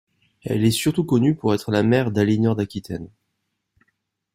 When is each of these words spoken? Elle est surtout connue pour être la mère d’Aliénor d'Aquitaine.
Elle 0.43 0.65
est 0.65 0.71
surtout 0.71 1.03
connue 1.03 1.35
pour 1.35 1.53
être 1.53 1.71
la 1.71 1.83
mère 1.83 2.09
d’Aliénor 2.09 2.55
d'Aquitaine. 2.55 3.07